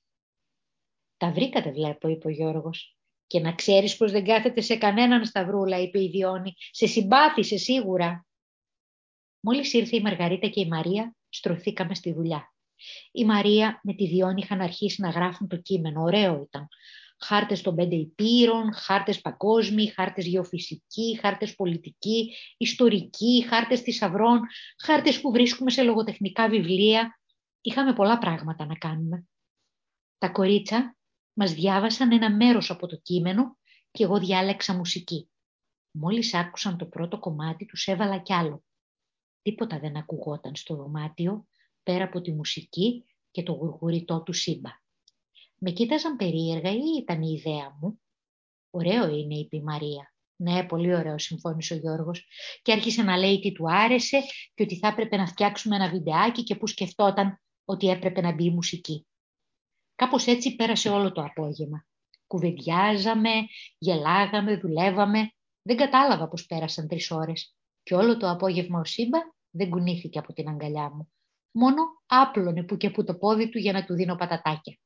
«Τα 1.17 1.31
βρήκατε 1.31 1.71
βλέπω», 1.71 2.07
είπε 2.07 2.27
ο 2.27 2.31
Γιώργος. 2.31 2.97
«Και 3.27 3.39
να 3.39 3.53
ξέρεις 3.53 3.97
πως 3.97 4.11
δεν 4.11 4.25
κάθεται 4.25 4.61
σε 4.61 4.75
κανέναν 4.75 5.25
σταυρούλα», 5.25 5.79
είπε 5.79 6.03
η 6.03 6.09
Διόνη. 6.09 6.53
«Σε 6.71 6.87
συμπάθησε 6.87 7.57
σίγουρα». 7.57 8.25
Μόλις 9.39 9.73
ήρθε 9.73 9.95
η 9.95 10.01
Μαργαρίτα 10.01 10.47
και 10.47 10.59
η 10.59 10.67
Μαρία, 10.67 11.15
στρωθήκαμε 11.29 11.95
στη 11.95 12.13
δουλειά. 12.13 12.53
Η 13.11 13.25
Μαρία 13.25 13.79
με 13.83 13.93
τη 13.93 14.07
Διόνη 14.07 14.41
είχαν 14.41 14.61
αρχίσει 14.61 15.01
να 15.01 15.09
γράφουν 15.09 15.47
το 15.47 15.57
κείμενο. 15.57 16.01
Ωραίο 16.01 16.41
ήταν 16.41 16.67
χάρτες 17.19 17.61
των 17.61 17.75
πέντε 17.75 17.95
υπήρων, 17.95 18.73
χάρτες 18.73 19.21
παγκόσμιοι, 19.21 19.87
χάρτες 19.87 20.25
γεωφυσικοί, 20.25 21.17
χάρτες 21.21 21.55
πολιτικοί, 21.55 22.35
ιστορικοί, 22.57 23.45
χάρτες 23.47 23.81
θησαυρών, 23.81 24.39
χάρτες 24.83 25.21
που 25.21 25.31
βρίσκουμε 25.31 25.71
σε 25.71 25.83
λογοτεχνικά 25.83 26.49
βιβλία. 26.49 27.19
Είχαμε 27.61 27.93
πολλά 27.93 28.17
πράγματα 28.17 28.65
να 28.65 28.75
κάνουμε. 28.75 29.25
Τα 30.17 30.29
κορίτσα 30.29 30.97
μας 31.33 31.53
διάβασαν 31.53 32.11
ένα 32.11 32.35
μέρος 32.35 32.69
από 32.69 32.87
το 32.87 32.95
κείμενο 32.95 33.57
και 33.91 34.03
εγώ 34.03 34.19
διάλεξα 34.19 34.73
μουσική. 34.73 35.29
Μόλις 35.91 36.33
άκουσαν 36.33 36.77
το 36.77 36.85
πρώτο 36.85 37.19
κομμάτι 37.19 37.65
τους 37.65 37.87
έβαλα 37.87 38.17
κι 38.17 38.33
άλλο. 38.33 38.63
Τίποτα 39.41 39.79
δεν 39.79 39.97
ακουγόταν 39.97 40.55
στο 40.55 40.75
δωμάτιο 40.75 41.47
πέρα 41.83 42.03
από 42.03 42.21
τη 42.21 42.31
μουσική 42.31 43.05
και 43.31 43.43
το 43.43 43.51
γουργουριτό 43.51 44.21
του 44.23 44.33
σύμπα. 44.33 44.69
Με 45.67 45.71
κοίταζαν 45.71 46.15
περίεργα 46.15 46.71
ή 46.71 46.81
ήταν 47.01 47.21
η 47.21 47.33
ιδέα 47.37 47.77
μου; 47.79 48.01
Ωραίο 48.69 49.07
είναι, 49.07 49.35
είπε 49.35 49.57
η 49.57 49.61
Μαρία. 49.61 50.13
Ναι, 50.35 50.63
πολύ 50.65 50.95
ωραίο, 50.95 51.17
συμφώνησε 51.17 51.73
ο 51.73 51.77
Γιώργος. 51.77 52.27
Και 52.61 52.71
άρχισε 52.71 53.03
να 53.03 53.17
λέει 53.17 53.39
τι 53.39 53.51
του 53.51 53.71
άρεσε 53.71 54.21
και 54.53 54.63
ότι 54.63 54.77
θα 54.77 54.87
έπρεπε 54.87 55.17
να 55.17 55.27
φτιάξουμε 55.27 55.75
ένα 55.75 55.89
βιντεάκι 55.89 56.43
και 56.43 56.55
που 56.55 56.67
σκεφτόταν 56.67 57.41
ότι 57.65 57.89
έπρεπε 57.89 58.21
να 58.21 58.33
μπει 58.33 58.45
η 58.45 58.49
μουσική. 58.49 59.07
Κάπως 59.95 60.27
έτσι 60.27 60.55
πέρασε 60.55 60.89
όλο 60.89 61.11
το 61.11 61.21
απόγευμα. 61.21 61.85
Κουβεντιάζαμε, 62.27 63.31
γελάγαμε, 63.77 64.57
δουλεύαμε. 64.57 65.31
Δεν 65.61 65.77
κατάλαβα 65.77 66.27
πώς 66.27 66.45
πέρασαν 66.45 66.87
τρεις 66.87 67.11
ώρες. 67.11 67.55
Και 67.83 67.95
όλο 67.95 68.17
το 68.17 68.29
απόγευμα 68.29 68.79
ο 68.79 68.83
Σύμπα 68.83 69.19
δεν 69.49 69.69
κουνήθηκε 69.69 70.19
από 70.19 70.33
την 70.33 70.47
αγκαλιά 70.47 70.89
μου. 70.89 71.11
μόνο 71.51 71.83
άπλωνε 72.05 72.63
που 72.63 72.77
και 72.77 72.89
που 72.89 73.03
το 73.03 73.15
πόδι 73.15 73.49
του 73.49 73.57
για 73.57 73.71
να 73.71 73.85
του 73.85 73.93
δίνω 73.93 74.15
πατατάκια. 74.15 74.79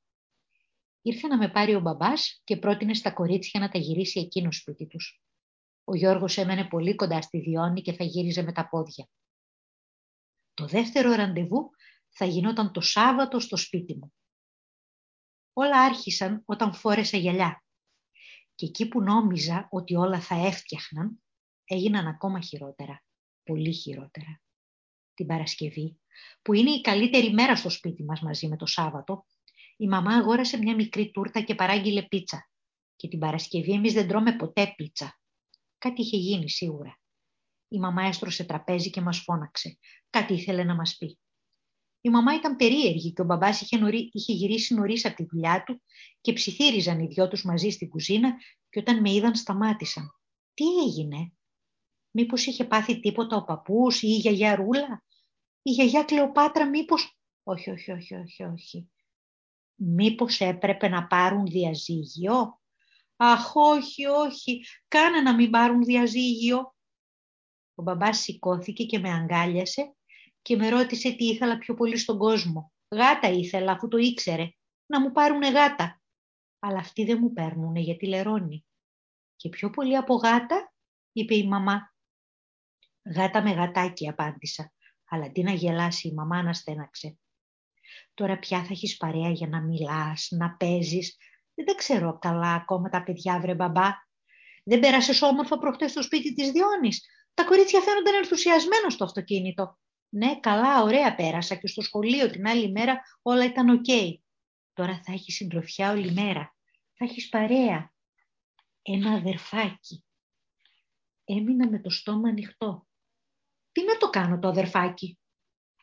Ήρθε 1.01 1.27
να 1.27 1.37
με 1.37 1.49
πάρει 1.49 1.75
ο 1.75 1.79
μπαμπάς 1.79 2.41
και 2.43 2.57
πρότεινε 2.57 2.93
στα 2.93 3.11
κορίτσια 3.11 3.59
να 3.59 3.69
τα 3.69 3.77
γυρίσει 3.77 4.19
εκείνο 4.19 4.51
σπίτι 4.51 4.87
τους. 4.87 5.21
Ο 5.83 5.95
Γιώργος 5.95 6.37
έμενε 6.37 6.67
πολύ 6.67 6.95
κοντά 6.95 7.21
στη 7.21 7.39
Διόνη 7.39 7.81
και 7.81 7.93
θα 7.93 8.03
γύριζε 8.03 8.41
με 8.41 8.51
τα 8.51 8.69
πόδια. 8.69 9.09
Το 10.53 10.65
δεύτερο 10.65 11.11
ραντεβού 11.11 11.69
θα 12.09 12.25
γινόταν 12.25 12.71
το 12.71 12.81
Σάββατο 12.81 13.39
στο 13.39 13.57
σπίτι 13.57 13.95
μου. 13.95 14.13
Όλα 15.53 15.83
άρχισαν 15.83 16.41
όταν 16.45 16.73
φόρεσα 16.73 17.17
γυαλιά. 17.17 17.63
Και 18.55 18.65
εκεί 18.65 18.87
που 18.87 19.01
νόμιζα 19.01 19.67
ότι 19.71 19.95
όλα 19.95 20.21
θα 20.21 20.35
έφτιαχναν, 20.35 21.23
έγιναν 21.65 22.07
ακόμα 22.07 22.41
χειρότερα. 22.41 23.03
Πολύ 23.43 23.73
χειρότερα. 23.73 24.41
Την 25.13 25.27
Παρασκευή, 25.27 25.99
που 26.41 26.53
είναι 26.53 26.71
η 26.71 26.81
καλύτερη 26.81 27.33
μέρα 27.33 27.55
στο 27.55 27.69
σπίτι 27.69 28.03
μας 28.03 28.21
μαζί 28.21 28.47
με 28.47 28.57
το 28.57 28.65
Σάββατο, 28.65 29.25
η 29.81 29.87
μαμά 29.87 30.15
αγόρασε 30.15 30.57
μια 30.57 30.75
μικρή 30.75 31.11
τούρτα 31.11 31.41
και 31.41 31.55
παράγγειλε 31.55 32.03
πίτσα. 32.03 32.49
Και 32.95 33.07
την 33.07 33.19
Παρασκευή 33.19 33.71
εμείς 33.71 33.93
δεν 33.93 34.07
τρώμε 34.07 34.35
ποτέ 34.35 34.73
πίτσα. 34.75 35.19
Κάτι 35.77 36.01
είχε 36.01 36.17
γίνει 36.17 36.49
σίγουρα. 36.49 36.99
Η 37.67 37.79
μαμά 37.79 38.03
έστρωσε 38.03 38.43
τραπέζι 38.43 38.89
και 38.89 39.01
μας 39.01 39.19
φώναξε. 39.19 39.77
Κάτι 40.09 40.33
ήθελε 40.33 40.63
να 40.63 40.75
μας 40.75 40.97
πει. 40.97 41.19
Η 42.01 42.09
μαμά 42.09 42.35
ήταν 42.35 42.55
περίεργη 42.55 43.13
και 43.13 43.21
ο 43.21 43.25
μπαμπάς 43.25 43.61
είχε, 43.61 43.77
νωρί... 43.77 44.09
είχε 44.13 44.33
γυρίσει 44.33 44.73
νωρίς 44.73 45.05
από 45.05 45.15
τη 45.15 45.25
δουλειά 45.25 45.63
του 45.63 45.81
και 46.21 46.33
ψιθύριζαν 46.33 46.99
οι 46.99 47.07
δυο 47.07 47.27
τους 47.27 47.43
μαζί 47.43 47.69
στην 47.69 47.89
κουζίνα 47.89 48.33
και 48.69 48.79
όταν 48.79 49.01
με 49.01 49.11
είδαν 49.11 49.35
σταμάτησαν. 49.35 50.11
Τι 50.53 50.65
έγινε, 50.85 51.33
μήπως 52.11 52.45
είχε 52.45 52.65
πάθει 52.65 52.99
τίποτα 52.99 53.35
ο 53.35 53.43
παππούς 53.43 54.01
ή 54.01 54.07
η 54.07 54.15
γιαγιά 54.15 54.55
Ρούλα, 54.55 55.03
η 55.61 55.71
γιαγιά 55.71 56.03
Κλεοπάτρα 56.03 56.69
μήπως... 56.69 57.17
Όχι, 57.43 57.69
όχι, 57.69 57.91
όχι, 57.91 58.15
όχι, 58.15 58.43
όχι. 58.43 58.89
Μήπως 59.81 60.39
έπρεπε 60.39 60.87
να 60.87 61.07
πάρουν 61.07 61.45
διαζύγιο; 61.45 62.59
Αχ, 63.15 63.55
όχι, 63.55 64.05
όχι, 64.05 64.65
κάνε 64.87 65.21
να 65.21 65.35
μην 65.35 65.49
πάρουν 65.49 65.83
διαζύγιο. 65.83 66.75
Ο 67.75 67.81
μπαμπάς 67.83 68.19
σηκώθηκε 68.19 68.85
και 68.85 68.99
με 68.99 69.11
αγκάλιασε 69.11 69.95
και 70.41 70.55
με 70.55 70.69
ρώτησε 70.69 71.11
τι 71.11 71.25
ήθελα 71.25 71.57
πιο 71.57 71.73
πολύ 71.73 71.97
στον 71.97 72.17
κόσμο. 72.17 72.71
Γάτα 72.95 73.27
ήθελα, 73.27 73.71
αφού 73.71 73.87
το 73.87 73.97
ήξερε. 73.97 74.49
Να 74.85 75.01
μου 75.01 75.11
πάρουνε 75.11 75.49
γάτα. 75.49 76.01
Αλλά 76.59 76.77
αυτοί 76.79 77.05
δεν 77.05 77.17
μου 77.21 77.33
παίρνουνε 77.33 77.79
γιατί 77.79 78.07
λερώνει. 78.07 78.65
Και 79.35 79.49
πιο 79.49 79.69
πολύ 79.69 79.97
από 79.97 80.15
γάτα, 80.15 80.73
είπε 81.11 81.35
η 81.35 81.47
μαμά. 81.47 81.93
Γάτα 83.15 83.41
με 83.41 83.51
γατάκι, 83.51 84.09
απάντησα. 84.09 84.73
Αλλά 85.09 85.25
αντί 85.25 85.43
να 85.43 85.51
γελάσει 85.51 86.07
η 86.07 86.13
μαμά 86.13 86.43
να 86.43 86.53
στέναξε. 86.53 87.17
Τώρα 88.19 88.39
πια 88.39 88.63
θα 88.63 88.67
έχεις 88.71 88.97
παρέα 88.97 89.29
για 89.29 89.47
να 89.47 89.61
μιλάς, 89.61 90.27
να 90.31 90.55
παίζεις. 90.55 91.17
Δεν 91.53 91.65
τα 91.65 91.75
ξέρω 91.75 92.17
καλά 92.19 92.53
ακόμα 92.53 92.89
τα 92.89 93.03
παιδιά, 93.03 93.39
βρε 93.39 93.55
μπαμπά. 93.55 93.89
Δεν 94.63 94.79
πέρασες 94.79 95.25
όμορφα 95.25 95.57
προχτές 95.57 95.91
στο 95.91 96.03
σπίτι 96.03 96.33
της 96.33 96.51
Διόνης. 96.51 97.05
Τα 97.33 97.43
κορίτσια 97.43 97.81
φαίνονταν 97.81 98.13
ενθουσιασμένα 98.13 98.89
στο 98.89 99.03
αυτοκίνητο. 99.03 99.77
Ναι, 100.09 100.39
καλά, 100.39 100.81
ωραία 100.81 101.15
πέρασα 101.15 101.55
και 101.55 101.67
στο 101.67 101.81
σχολείο 101.81 102.29
την 102.29 102.47
άλλη 102.47 102.71
μέρα 102.71 103.01
όλα 103.21 103.45
ήταν 103.45 103.69
οκ. 103.69 103.85
Τώρα 104.73 105.01
θα 105.03 105.11
έχεις 105.11 105.35
συντροφιά 105.35 105.91
όλη 105.91 106.11
μέρα. 106.11 106.55
Θα 106.93 107.05
έχεις 107.05 107.29
παρέα. 107.29 107.93
Ένα 108.81 109.11
αδερφάκι. 109.11 110.03
Έμεινα 111.23 111.69
με 111.69 111.79
το 111.79 111.89
στόμα 111.89 112.29
ανοιχτό. 112.29 112.87
Τι 113.71 113.83
να 113.83 113.97
το 113.97 114.09
κάνω 114.09 114.39
το 114.39 114.47
αδερφάκι; 114.47 115.19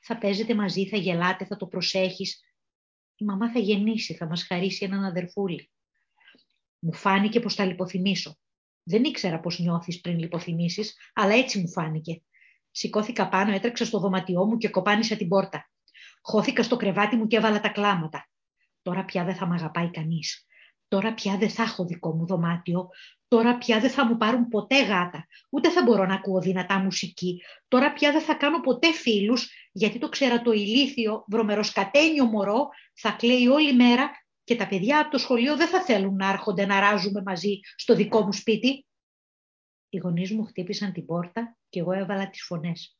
Θα 0.08 0.18
παίζετε 0.18 0.54
μαζί, 0.54 0.88
θα 0.88 0.96
γελάτε, 0.96 1.44
θα 1.44 1.56
το 1.56 1.66
προσέχεις. 1.66 2.44
Η 3.16 3.25
μαμά 3.25 3.52
θα 3.52 3.58
γεννήσει, 3.58 4.14
θα 4.14 4.26
μας 4.26 4.46
χαρίσει 4.46 4.84
έναν 4.84 5.04
αδερφούλη. 5.04 5.70
Μου 6.78 6.92
φάνηκε 6.92 7.40
πως 7.40 7.54
θα 7.54 7.64
λιποθυμήσω. 7.64 8.38
Δεν 8.82 9.04
ήξερα 9.04 9.40
πώς 9.40 9.58
νιώθεις 9.58 10.00
πριν 10.00 10.18
λιποθυμήσεις, 10.18 10.96
αλλά 11.14 11.34
έτσι 11.34 11.60
μου 11.60 11.68
φάνηκε. 11.68 12.22
Σηκώθηκα 12.70 13.28
πάνω, 13.28 13.52
έτρεξα 13.52 13.84
στο 13.84 13.98
δωματιό 13.98 14.44
μου 14.44 14.56
και 14.56 14.68
κοπάνισα 14.68 15.16
την 15.16 15.28
πόρτα. 15.28 15.70
Χώθηκα 16.20 16.62
στο 16.62 16.76
κρεβάτι 16.76 17.16
μου 17.16 17.26
και 17.26 17.36
έβαλα 17.36 17.60
τα 17.60 17.68
κλάματα. 17.68 18.28
Τώρα 18.82 19.04
πια 19.04 19.25
δεν 19.25 19.34
θα 19.34 19.46
με 19.46 19.54
αγαπάει 19.54 19.90
κανείς. 19.90 20.46
Τώρα 20.88 21.14
πια 21.14 21.36
δεν 21.36 21.50
θα 21.50 21.62
έχω 21.62 21.84
δικό 21.84 22.14
μου 22.14 22.26
δωμάτιο. 22.26 22.88
Τώρα 23.28 23.58
πια 23.58 23.80
δεν 23.80 23.90
θα 23.90 24.06
μου 24.06 24.16
πάρουν 24.16 24.48
ποτέ 24.48 24.84
γάτα. 24.84 25.26
Ούτε 25.50 25.70
θα 25.70 25.82
μπορώ 25.82 26.06
να 26.06 26.14
ακούω 26.14 26.40
δυνατά 26.40 26.78
μουσική. 26.78 27.42
Τώρα 27.68 27.92
πια 27.92 28.12
δεν 28.12 28.20
θα 28.20 28.34
κάνω 28.34 28.60
ποτέ 28.60 28.92
φίλους, 28.92 29.65
γιατί 29.76 29.99
το 29.99 30.09
ξέρα 30.09 30.42
το 30.42 30.52
ηλίθιο, 30.52 31.25
βρωμεροσκατένιο 31.28 32.25
μωρό 32.25 32.68
θα 32.95 33.11
κλαίει 33.11 33.49
όλη 33.49 33.75
μέρα 33.75 34.11
και 34.45 34.56
τα 34.56 34.68
παιδιά 34.68 35.00
από 35.00 35.11
το 35.11 35.18
σχολείο 35.18 35.56
δεν 35.56 35.68
θα 35.68 35.83
θέλουν 35.83 36.16
να 36.16 36.28
έρχονται 36.28 36.66
να 36.66 36.80
ράζουμε 36.80 37.23
μαζί 37.26 37.61
στο 37.76 37.95
δικό 37.95 38.25
μου 38.25 38.33
σπίτι. 38.33 38.87
Οι 39.88 39.99
γονείς 39.99 40.33
μου 40.33 40.45
χτύπησαν 40.45 40.92
την 40.92 41.06
πόρτα 41.06 41.56
και 41.68 41.80
εγώ 41.80 41.92
έβαλα 41.92 42.30
τις 42.30 42.42
φωνές. 42.42 42.97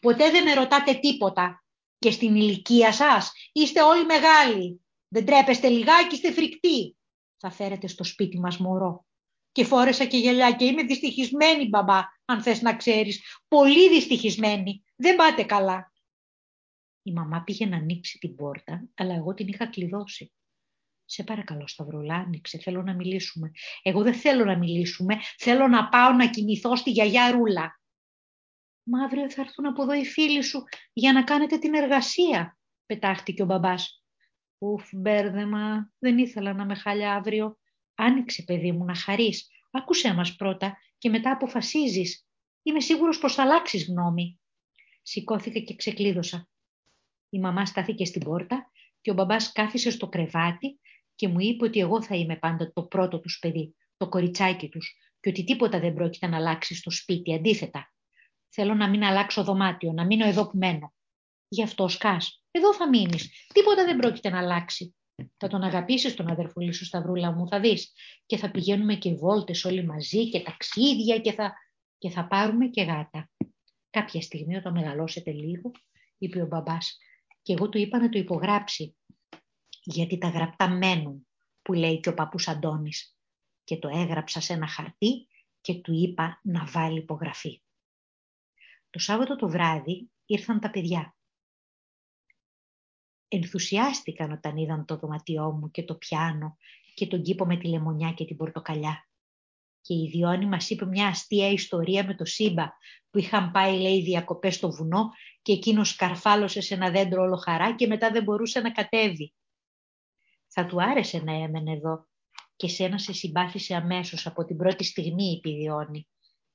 Ποτέ 0.00 0.30
δεν 0.30 0.42
με 0.44 0.54
ρωτάτε 0.54 0.94
τίποτα. 0.94 1.64
Και 1.98 2.10
στην 2.10 2.34
ηλικία 2.34 2.92
σας 2.92 3.32
είστε 3.52 3.82
όλοι 3.82 4.04
μεγάλοι. 4.04 4.80
Δεν 5.08 5.24
τρέπεστε 5.24 5.68
λιγάκι, 5.68 6.14
είστε 6.14 6.32
φρικτοί. 6.32 6.96
Θα 7.36 7.50
φέρετε 7.50 7.86
στο 7.86 8.04
σπίτι 8.04 8.38
μας 8.38 8.56
μωρό. 8.56 9.06
Και 9.52 9.64
φόρεσα 9.64 10.04
και 10.04 10.16
γυαλιά 10.16 10.52
και 10.52 10.64
είμαι 10.64 10.82
δυστυχισμένη 10.82 11.68
μπαμπά, 11.68 12.00
αν 12.24 12.42
θες 12.42 12.62
να 12.62 12.76
ξέρεις. 12.76 13.22
Πολύ 13.48 13.88
δυστυχισμένη. 13.88 14.84
Δεν 14.96 15.16
πάτε 15.16 15.42
καλά. 15.42 15.92
Η 17.08 17.12
μαμά 17.12 17.42
πήγε 17.42 17.66
να 17.66 17.76
ανοίξει 17.76 18.18
την 18.18 18.34
πόρτα, 18.34 18.88
αλλά 18.94 19.14
εγώ 19.14 19.34
την 19.34 19.48
είχα 19.48 19.66
κλειδώσει. 19.66 20.32
Σε 21.04 21.24
παρακαλώ, 21.24 21.66
Σταυρολά, 21.66 22.14
άνοιξε, 22.14 22.58
θέλω 22.58 22.82
να 22.82 22.94
μιλήσουμε. 22.94 23.50
Εγώ 23.82 24.02
δεν 24.02 24.14
θέλω 24.14 24.44
να 24.44 24.58
μιλήσουμε, 24.58 25.16
θέλω 25.38 25.68
να 25.68 25.88
πάω 25.88 26.12
να 26.12 26.30
κοιμηθώ 26.30 26.76
στη 26.76 26.90
γιαγιά 26.90 27.30
Ρούλα. 27.30 27.80
Μα 28.82 29.04
αύριο 29.04 29.30
θα 29.30 29.40
έρθουν 29.40 29.66
από 29.66 29.82
εδώ 29.82 29.92
οι 29.92 30.04
φίλοι 30.04 30.42
σου 30.42 30.62
για 30.92 31.12
να 31.12 31.24
κάνετε 31.24 31.58
την 31.58 31.74
εργασία, 31.74 32.58
πετάχτηκε 32.86 33.42
ο 33.42 33.46
μπαμπάς. 33.46 34.04
Ουφ, 34.58 34.88
μπέρδεμα, 34.92 35.92
δεν 35.98 36.18
ήθελα 36.18 36.52
να 36.52 36.64
με 36.64 36.74
χάλια 36.74 37.14
αύριο. 37.14 37.58
Άνοιξε, 37.94 38.42
παιδί 38.42 38.72
μου, 38.72 38.84
να 38.84 38.94
χαρείς. 38.94 39.48
Άκουσέ 39.70 40.14
μας 40.14 40.36
πρώτα 40.36 40.78
και 40.98 41.08
μετά 41.08 41.30
αποφασίζεις. 41.30 42.26
Είμαι 42.62 42.80
σίγουρος 42.80 43.18
πως 43.18 43.34
θα 43.34 43.42
αλλάξεις 43.42 43.86
γνώμη. 43.86 44.40
Σηκώθηκα 45.02 45.60
και 45.60 45.74
ξεκλείδωσα. 45.74 46.48
Η 47.30 47.38
μαμά 47.38 47.66
στάθηκε 47.66 48.04
στην 48.04 48.24
πόρτα 48.24 48.70
και 49.00 49.10
ο 49.10 49.14
μπαμπάς 49.14 49.52
κάθισε 49.52 49.90
στο 49.90 50.08
κρεβάτι 50.08 50.78
και 51.14 51.28
μου 51.28 51.40
είπε 51.40 51.64
ότι 51.64 51.80
εγώ 51.80 52.02
θα 52.02 52.16
είμαι 52.16 52.36
πάντα 52.36 52.72
το 52.72 52.82
πρώτο 52.82 53.20
τους 53.20 53.38
παιδί, 53.38 53.76
το 53.96 54.08
κοριτσάκι 54.08 54.68
τους 54.68 54.96
και 55.20 55.28
ότι 55.28 55.44
τίποτα 55.44 55.80
δεν 55.80 55.94
πρόκειται 55.94 56.26
να 56.26 56.36
αλλάξει 56.36 56.74
στο 56.74 56.90
σπίτι, 56.90 57.34
αντίθετα. 57.34 57.92
Θέλω 58.48 58.74
να 58.74 58.88
μην 58.88 59.04
αλλάξω 59.04 59.44
δωμάτιο, 59.44 59.92
να 59.92 60.04
μείνω 60.04 60.26
εδώ 60.26 60.50
που 60.50 60.58
μένω. 60.58 60.92
Γι' 61.48 61.62
αυτό 61.62 61.88
σκάς. 61.88 62.42
Εδώ 62.50 62.74
θα 62.74 62.88
μείνεις. 62.88 63.46
Τίποτα 63.54 63.84
δεν 63.84 63.96
πρόκειται 63.96 64.28
να 64.28 64.38
αλλάξει. 64.38 64.94
Θα 65.36 65.48
τον 65.48 65.62
αγαπήσεις 65.62 66.14
τον 66.14 66.28
αδερφούλη 66.28 66.72
σου 66.72 66.84
Σταυρούλα 66.84 67.32
μου, 67.32 67.48
θα 67.48 67.60
δεις. 67.60 67.92
Και 68.26 68.36
θα 68.36 68.50
πηγαίνουμε 68.50 68.94
και 68.94 69.14
βόλτες 69.14 69.64
όλοι 69.64 69.84
μαζί 69.84 70.30
και 70.30 70.40
ταξίδια 70.40 71.18
και 71.18 71.32
θα, 71.32 71.54
και 71.98 72.10
θα 72.10 72.26
πάρουμε 72.26 72.66
και 72.66 72.82
γάτα. 72.82 73.30
Κάποια 73.90 74.20
στιγμή 74.20 74.56
όταν 74.56 74.72
μεγαλώσετε 74.72 75.30
λίγο, 75.30 75.70
είπε 76.18 76.42
ο 76.42 76.46
μπαμπάς, 76.46 76.98
και 77.48 77.54
εγώ 77.54 77.68
του 77.68 77.78
είπα 77.78 77.98
να 77.98 78.08
το 78.08 78.18
υπογράψει 78.18 78.96
γιατί 79.82 80.18
τα 80.18 80.28
γραπτά 80.28 80.68
μένουν, 80.68 81.26
που 81.62 81.72
λέει 81.72 82.00
και 82.00 82.08
ο 82.08 82.14
παππούς 82.14 82.48
Αντώνης. 82.48 83.16
Και 83.64 83.76
το 83.76 83.88
έγραψα 83.88 84.40
σε 84.40 84.52
ένα 84.52 84.66
χαρτί 84.66 85.28
και 85.60 85.74
του 85.74 85.92
είπα 85.92 86.40
να 86.42 86.64
βάλει 86.64 86.98
υπογραφή. 86.98 87.62
Το 88.90 88.98
Σάββατο 88.98 89.36
το 89.36 89.48
βράδυ 89.48 90.10
ήρθαν 90.26 90.60
τα 90.60 90.70
παιδιά. 90.70 91.16
Ενθουσιάστηκαν 93.28 94.32
όταν 94.32 94.56
είδαν 94.56 94.84
το 94.84 94.96
δωματιό 94.96 95.50
μου 95.50 95.70
και 95.70 95.84
το 95.84 95.94
πιάνο 95.94 96.56
και 96.94 97.06
τον 97.06 97.22
κήπο 97.22 97.46
με 97.46 97.56
τη 97.56 97.68
λεμονιά 97.68 98.12
και 98.12 98.24
την 98.24 98.36
πορτοκαλιά. 98.36 99.08
Και 99.80 99.94
η 99.94 100.08
Διόνη 100.08 100.46
μας 100.46 100.70
είπε 100.70 100.86
μια 100.86 101.06
αστεία 101.06 101.50
ιστορία 101.50 102.04
με 102.04 102.14
το 102.14 102.24
Σύμπα 102.24 102.68
που 103.10 103.18
είχαν 103.18 103.50
πάει 103.50 103.80
λέει 103.80 104.02
διακοπές 104.02 104.54
στο 104.54 104.70
βουνό 104.70 105.10
και 105.48 105.54
εκείνος 105.54 105.96
καρφάλωσε 105.96 106.60
σε 106.60 106.74
ένα 106.74 106.90
δέντρο 106.90 107.22
όλο 107.22 107.36
χαρά 107.36 107.74
και 107.74 107.86
μετά 107.86 108.10
δεν 108.10 108.22
μπορούσε 108.22 108.60
να 108.60 108.70
κατέβει 108.70 109.34
θα 110.48 110.66
του 110.66 110.82
άρεσε 110.82 111.18
να 111.18 111.32
έμενε 111.32 111.72
εδώ 111.72 112.06
και 112.56 112.68
σένα 112.68 112.98
σε 112.98 113.12
συμπάθησε 113.12 113.74
αμέσως 113.74 114.26
από 114.26 114.44
την 114.44 114.56
πρώτη 114.56 114.84
στιγμή 114.84 115.24
η 115.24 115.40
Πιδιώνη 115.40 116.08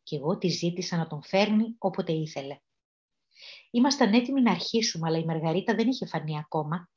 και 0.04 0.16
εγώ 0.16 0.38
τη 0.38 0.48
ζήτησα 0.48 0.98
να 0.98 1.08
τον 1.08 1.24
φέρνει 1.24 1.76
όποτε 1.78 2.12
ήθελε. 2.12 2.58
Ήμασταν 3.72 4.14
έτοιμοι 4.14 4.42
να 4.42 4.52
αρχίσουμε, 4.52 5.08
αλλά 5.08 5.18
η 5.18 5.26
Μαργαρίτα 5.26 5.76
δεν 5.76 5.88
είχε 5.88 6.06
φανεί 6.06 6.38
ακόμα. 6.38 6.90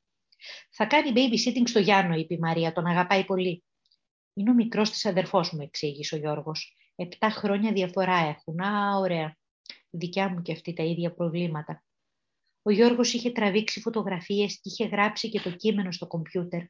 Θα 0.69 0.85
κάνει 0.85 1.11
babysitting 1.15 1.67
στο 1.67 1.79
Γιάννο, 1.79 2.15
είπε 2.15 2.33
η 2.33 2.39
Μαρία, 2.39 2.73
τον 2.73 2.85
αγαπάει 2.85 3.25
πολύ. 3.25 3.63
Είναι 4.33 4.51
ο 4.51 4.53
μικρός 4.53 4.89
της 4.89 5.05
αδερφός 5.05 5.51
μου, 5.51 5.61
εξήγησε 5.61 6.15
ο 6.15 6.17
Γιώργος. 6.17 6.75
Επτά 6.95 7.29
χρόνια 7.29 7.71
διαφορά 7.71 8.15
έχουν. 8.15 8.61
Α, 8.61 8.97
ωραία. 8.97 9.37
Δικιά 9.89 10.29
μου 10.29 10.41
και 10.41 10.51
αυτή 10.51 10.73
τα 10.73 10.83
ίδια 10.83 11.13
προβλήματα. 11.13 11.81
Ο 12.67 12.71
Γιώργος 12.71 13.13
είχε 13.13 13.31
τραβήξει 13.31 13.81
φωτογραφίες 13.81 14.53
και 14.53 14.69
είχε 14.69 14.85
γράψει 14.85 15.29
και 15.29 15.39
το 15.39 15.51
κείμενο 15.51 15.91
στο 15.91 16.07
κομπιούτερ. 16.07 16.61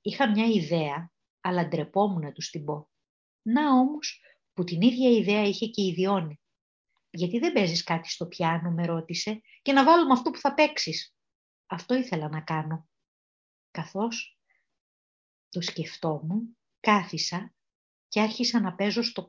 Είχα 0.00 0.30
μια 0.30 0.44
ιδέα, 0.44 1.12
αλλά 1.40 1.68
ντρεπόμουν 1.68 2.20
να 2.20 2.32
τους 2.32 2.50
την 2.50 2.64
πω. 2.64 2.90
Να 3.42 3.78
όμως, 3.78 4.22
που 4.52 4.64
την 4.64 4.80
ίδια 4.80 5.10
ιδέα 5.10 5.42
είχε 5.42 5.66
και 5.66 5.82
η 5.82 5.92
Διόνη. 5.92 6.40
«Γιατί 7.10 7.38
δεν 7.38 7.52
παίζεις 7.52 7.82
κάτι 7.82 8.10
στο 8.10 8.26
πιάνο» 8.26 8.70
με 8.70 8.86
ρώτησε 8.86 9.40
«και 9.62 9.72
να 9.72 9.84
βάλουμε 9.84 10.12
αυτό 10.12 10.30
που 10.30 10.38
θα 10.38 10.54
παίξεις». 10.54 11.14
Αυτό 11.66 11.94
ήθελα 11.94 12.28
να 12.28 12.40
κάνω. 12.40 12.88
Καθώς 13.70 14.38
το 15.48 15.60
σκεφτόμουν, 15.60 16.58
κάθισα 16.80 17.54
και 18.08 18.20
άρχισα 18.20 18.60
να 18.60 18.74
παίζω 18.74 19.02
στο, 19.02 19.28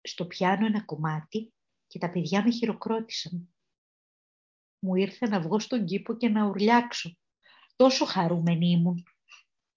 στο 0.00 0.26
πιάνο 0.26 0.66
ένα 0.66 0.84
κομμάτι 0.84 1.54
και 1.86 1.98
τα 1.98 2.10
παιδιά 2.10 2.42
με 2.42 2.50
χειροκρότησαν. 2.50 3.53
Μου 4.84 4.94
ήρθε 4.94 5.28
να 5.28 5.40
βγω 5.40 5.58
στον 5.58 5.84
κήπο 5.84 6.16
και 6.16 6.28
να 6.28 6.46
ουρλιάξω. 6.46 7.16
Τόσο 7.76 8.04
χαρούμενη 8.04 8.70
ήμουν. 8.70 9.06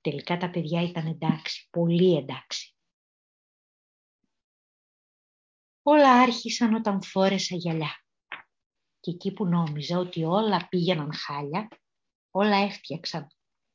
Τελικά 0.02 0.38
τα 0.38 0.50
παιδιά 0.50 0.82
ήταν 0.82 1.06
εντάξει, 1.06 1.68
πολύ 1.70 2.18
εντάξει. 2.18 2.76
Όλα 5.82 6.22
άρχισαν 6.22 6.74
όταν 6.74 7.02
φόρεσα 7.04 7.56
γυαλιά. 7.56 8.04
Και 9.00 9.12
εκεί 9.12 9.34
που 9.34 9.46
νόμιζα 9.46 9.98
ότι 9.98 10.24
όλα 10.24 10.68
πήγαιναν 10.68 11.14
χάλια, 11.14 11.68
όλα 12.32 12.56
έφτιαξαν 12.56 13.28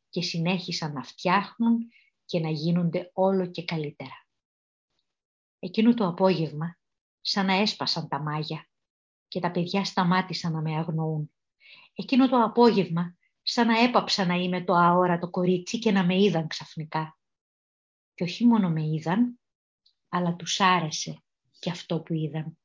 και 0.08 0.22
συνέχισαν 0.22 0.92
να 0.92 1.02
φτιάχνουν 1.02 1.78
και 2.24 2.40
να 2.40 2.50
γίνονται 2.50 3.10
όλο 3.12 3.50
και 3.50 3.64
καλύτερα. 3.64 4.26
Εκείνο 5.58 5.94
το 5.94 6.06
απόγευμα, 6.06 6.78
σαν 7.20 7.46
να 7.46 7.52
έσπασαν 7.52 8.08
τα 8.08 8.20
μάγια 8.20 8.66
και 9.32 9.40
τα 9.40 9.50
παιδιά 9.50 9.84
σταμάτησαν 9.84 10.52
να 10.52 10.60
με 10.60 10.76
αγνοούν. 10.76 11.32
Εκείνο 11.94 12.28
το 12.28 12.42
απόγευμα, 12.42 13.16
σαν 13.42 13.66
να 13.66 13.78
έπαψα 13.78 14.26
να 14.26 14.34
είμαι 14.34 14.64
το 14.64 14.74
αόρατο 14.74 15.30
κορίτσι 15.30 15.78
και 15.78 15.92
να 15.92 16.04
με 16.04 16.22
είδαν 16.22 16.46
ξαφνικά. 16.46 17.18
Και 18.14 18.24
όχι 18.24 18.46
μόνο 18.46 18.70
με 18.70 18.82
είδαν, 18.82 19.40
αλλά 20.08 20.36
τους 20.36 20.60
άρεσε 20.60 21.22
και 21.58 21.70
αυτό 21.70 22.00
που 22.00 22.14
είδαν. 22.14 22.58